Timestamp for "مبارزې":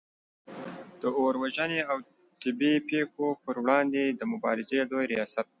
4.31-4.79